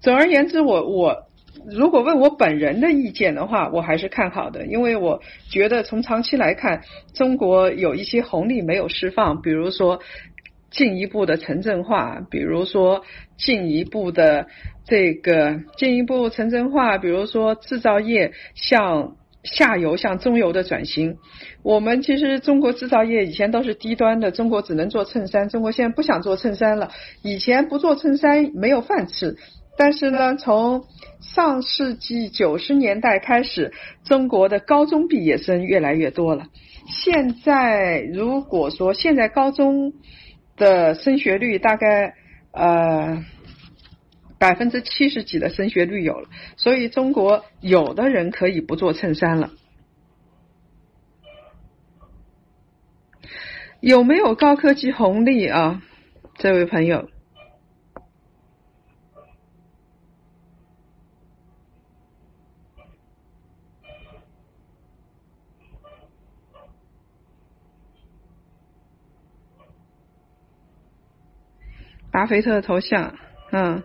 [0.00, 1.26] 总而言之，我我
[1.70, 5.20] 如果问我本人的意见的话，我还是看好的，因为我
[5.50, 6.80] 觉得从长期来看，
[7.12, 10.00] 中国有一些红利没有释放，比如说。
[10.68, 13.02] 进一步的城镇化，比如说
[13.38, 14.46] 进一步的
[14.86, 21.16] 这个进一步城镇化，比如说制造业向下游向中游的转型。
[21.62, 26.90] 我们其实中国制造业以前都是低端的，中国只能做衬衫，中国现在不想做衬衫了。
[27.22, 29.36] 以前不做衬衫没有饭吃，
[29.76, 30.84] 但是呢，从
[31.20, 33.72] 上世纪九十年代开始，
[34.04, 36.46] 中国的高中毕业生越来越多了。
[36.88, 39.92] 现在如果说现在高中。
[40.58, 42.14] 的升学率大概
[42.50, 43.22] 呃
[44.38, 49.50] 百分之七十几的升学率有了，所以中国有的人可以不做衬衫了。
[53.80, 55.82] 有没有高科技红利啊，
[56.36, 57.08] 这位朋友？
[72.10, 73.14] 巴菲特的头像，
[73.52, 73.82] 嗯，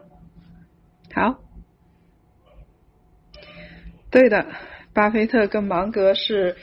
[1.13, 1.39] 好，
[4.09, 4.45] 对的，
[4.93, 6.55] 巴菲特跟芒格是，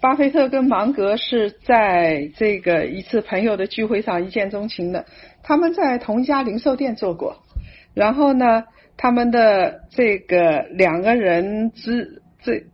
[0.00, 5.06] 巴菲特跟芒格是在这个一次朋友的聚会上一见钟情的，
[5.42, 7.42] 他们在同一家零售店做过，
[7.94, 8.64] 然后呢，
[8.96, 12.66] 他们的这个两个人之这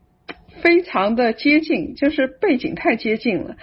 [0.61, 3.57] 非常的接近，就是背景太接近了，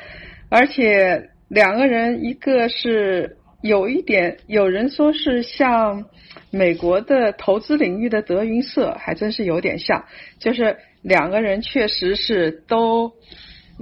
[0.50, 3.38] 而且两个人一个是。
[3.66, 6.06] 有一点，有人说是像
[6.52, 10.06] 美国的投资领域的德云社，还真是有点像。
[10.38, 13.14] 就是两个人确实是都，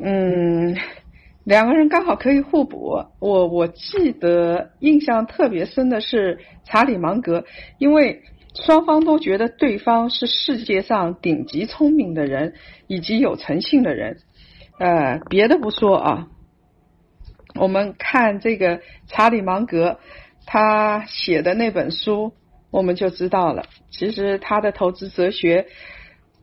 [0.01, 0.77] 嗯，
[1.43, 3.03] 两个人刚好可以互补。
[3.19, 7.43] 我我记得印象特别深的是查理芒格，
[7.77, 8.21] 因为
[8.55, 12.53] 双方都觉得对方是世界上顶级聪明的人
[12.87, 14.19] 以及有诚信的人。
[14.79, 16.27] 呃，别的不说啊，
[17.55, 19.99] 我们看这个查理芒格
[20.45, 22.33] 他写的那本书，
[22.71, 23.65] 我们就知道了。
[23.89, 25.67] 其实他的投资哲学。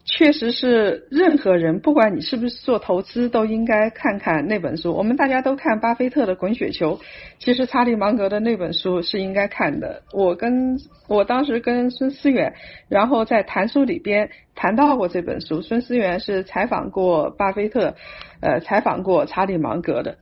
[0.07, 4.93] 确实是，任何人不管你是不是做投资，都应该看看那本书。
[4.93, 6.97] 我们大家都看巴菲特的《滚雪球》，
[7.39, 10.03] 其实查理芒格的那本书是应该看的。
[10.13, 12.55] 我跟我当时跟孙思远，
[12.89, 15.61] 然后在谈书里边谈到过这本书。
[15.61, 17.95] 孙思远是采访过巴菲特，
[18.41, 20.17] 呃，采访过查理芒格的。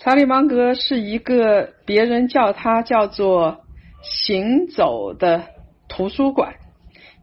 [0.00, 3.60] 查理芒格是一个别人叫他叫做
[4.02, 5.44] 行走的。
[5.92, 6.54] 图书馆，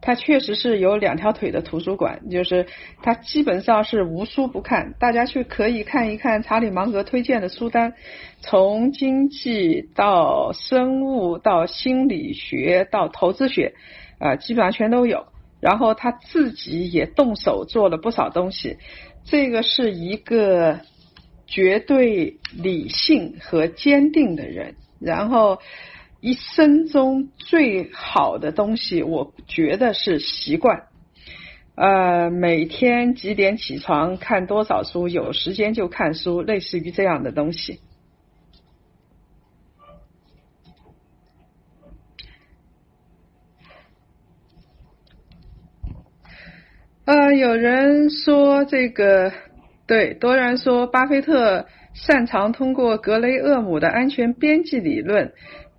[0.01, 2.67] 他确实是有两条腿的图书馆，就是
[3.01, 4.93] 他基本上是无书不看。
[4.99, 7.93] 大家去可以看一看查理芒格推荐的书单，
[8.41, 13.73] 从经济到生物到心理学到投资学，
[14.19, 15.28] 啊，基本上全都有。
[15.61, 18.75] 然后他自己也动手做了不少东西。
[19.23, 20.82] 这个是一个
[21.48, 24.76] 绝对理性和坚定的人。
[25.00, 25.60] 然后。
[26.20, 30.88] 一生中最好的东西，我觉得是习惯。
[31.76, 37.80] 呃，每天几点起床，看多少书，有时间就看书，类似于这样的东西。
[47.06, 49.32] 呃，有人说这个，
[49.88, 55.32] 对，多然说巴菲特擅长通过格雷厄姆的安全边际理论。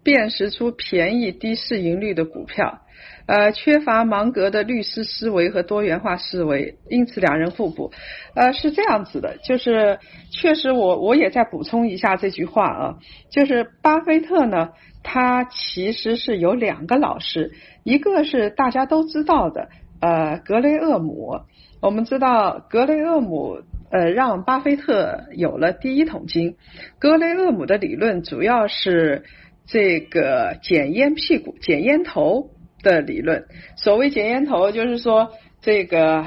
[0.05, 2.79] 辨识出便宜低市盈率的股票，
[3.27, 7.91] 呃，缺乏芒格的律师思维和多元化思维，因此两人互补。
[8.35, 9.99] 呃，是这样子的，就是
[10.31, 12.95] 确实我我也再补充一下这句话啊，
[13.31, 14.71] 就是巴菲特呢，
[15.03, 17.53] 他其实是有两个老师，
[17.85, 19.69] 一个是大家都知道的，
[20.01, 21.41] 呃，格雷厄姆。
[21.83, 23.59] 我们知道格雷厄姆
[23.91, 26.57] 呃让巴菲特有了第一桶金。
[26.99, 29.24] 格雷厄姆的理论主要是。
[29.70, 33.45] 这个捡烟屁股、捡烟头的理论，
[33.76, 36.24] 所谓捡烟头，就是说这个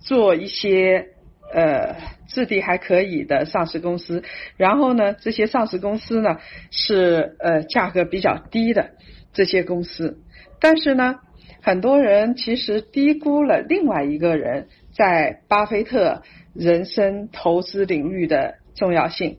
[0.00, 1.10] 做一些
[1.54, 1.94] 呃
[2.26, 4.24] 质地还可以的上市公司，
[4.56, 6.38] 然后呢，这些上市公司呢
[6.72, 8.90] 是呃价格比较低的
[9.32, 10.18] 这些公司，
[10.60, 11.20] 但是呢，
[11.62, 16.22] 很多人其实低估了另外一个人在巴菲特
[16.58, 19.38] 人生投资领域的重要性，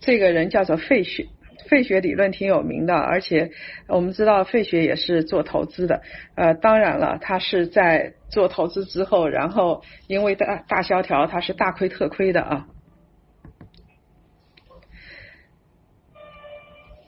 [0.00, 1.26] 这个人叫做费雪。
[1.68, 3.50] 费雪理论挺有名的，而且
[3.86, 6.02] 我们知道费雪也是做投资的。
[6.34, 12.66] 呃，当然了，他是在做投资之后，然后因为大大萧条，他是大亏特亏的啊。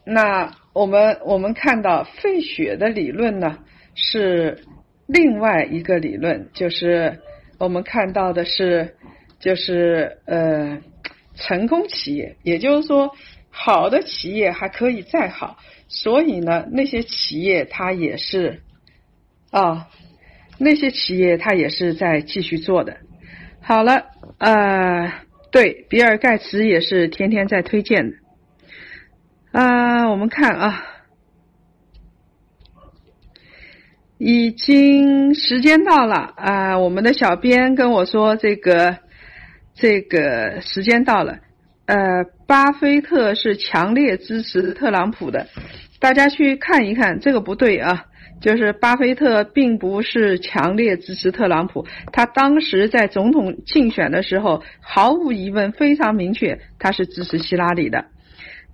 [0.06, 3.58] 那我们我们看到费雪的理论呢，
[3.94, 4.64] 是
[5.06, 7.20] 另外一个理论，就是
[7.58, 8.96] 我们看到的是，
[9.38, 10.78] 就是呃，
[11.34, 13.14] 成功企业，也就是说。
[13.56, 18.62] 好的企业还可以再好，所以呢，那些企业它也是
[19.52, 19.86] 啊，
[20.58, 22.96] 那些企业它也是在继续做的。
[23.60, 24.06] 好了，
[24.38, 25.12] 呃，
[25.52, 28.16] 对，比尔盖茨也是天天在推荐的。
[29.52, 30.86] 啊，我们看啊，
[34.18, 38.98] 已经时间到了啊，我们的小编跟我说这个
[39.74, 41.38] 这个时间到了。
[41.86, 45.46] 呃，巴菲特是强烈支持特朗普的，
[46.00, 48.06] 大家去看一看，这个不对啊！
[48.40, 58.06] 就是巴菲特并不是强烈支持特朗普，他当时在总统竞选的时候，毫无疑问非常明确，他是支持希拉里的。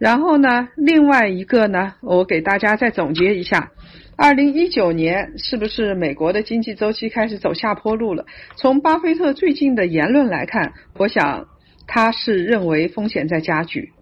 [0.01, 3.71] 然后呢，另外一个呢，我给大家再总结一下：
[4.17, 8.27] 二零一九年是不是美国的经济周期开始走下坡路了？
[8.57, 11.47] 从巴菲特最近的言论来看，我想。
[11.93, 13.93] 他是认为风险在加剧，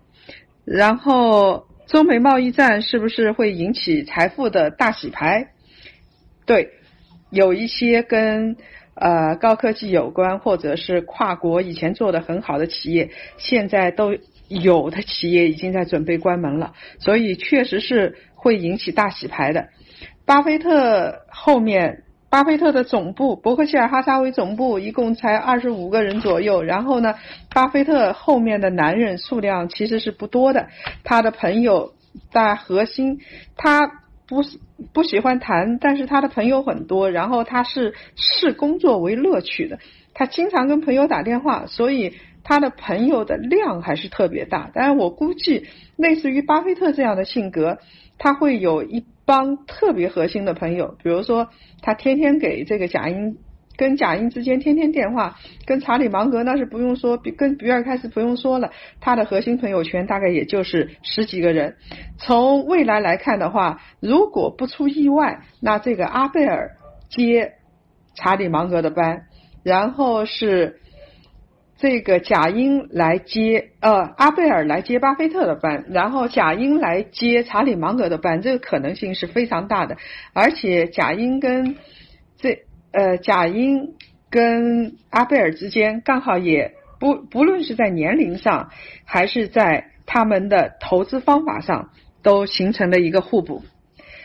[0.66, 5.48] 然后中美贸易战是不是会引起财富的大洗牌？
[6.44, 6.68] 对，
[7.30, 8.58] 有一些跟
[8.94, 14.14] 呃高科技有关或者是跨国以前做的很好的企业，现在都
[14.48, 19.68] 有的企业已经在准备关门了，所以确实是会引起大洗牌的。
[20.26, 22.04] 巴菲特后面。
[22.30, 26.62] 巴菲特的总部，伯克希尔哈撒韦总部一共才二十五个人左右。
[26.62, 27.14] 然后呢，
[27.48, 30.68] 巴菲特后面的男人数量其实是不多的。
[31.04, 31.94] 他的朋友
[32.30, 33.20] 大核心，
[33.56, 34.42] 他不
[34.92, 37.10] 不喜欢谈，但是他的朋友很多。
[37.10, 39.78] 然后他是视工作为乐趣的。
[40.12, 42.12] 他经常跟朋友打电话，所以
[42.48, 44.70] 他的朋友的量还是特别大。
[44.72, 47.76] 当然，我估计类似于巴菲特这样的性格，
[48.16, 51.50] 他会有一帮特别核心的朋友，比如说
[51.82, 53.36] 他天天给这个贾英。
[53.76, 61.76] 跟贾英之间天天电话，跟查理芒格那是不用说，比跟比尔盖茨不用说了，他的核心朋友圈大概也就是十几个人。
[62.16, 66.72] 从未来来看的话，如果不出意外，那这个阿贝尔
[67.08, 67.52] 接
[68.16, 69.26] 查理芒格的班，
[69.62, 70.80] 然后是
[71.78, 79.96] 这个贾英来接呃阿贝尔来接巴菲特的班，然后贾英来接查理芒格的班，这个可能性是非常大的。
[80.32, 81.76] 而且贾英跟
[82.36, 82.64] 这。
[82.90, 83.96] 呃，贾英
[84.30, 88.70] 跟阿贝尔之间刚好也不不论是在年龄上，
[89.04, 91.90] 还是在他们的投资方法上，
[92.22, 93.62] 都形成了一个互补。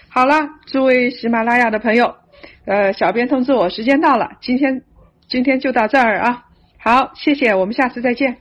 [0.07, 2.15] 好了，诸位喜马拉雅的朋友，
[2.65, 4.83] 呃，小编通知我时间到了，今天
[5.27, 6.45] 今天就到这儿啊。
[6.83, 8.39] 好，谢谢，我们下次再见。